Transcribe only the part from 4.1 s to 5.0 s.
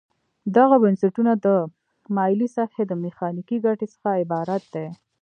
عبارت دي.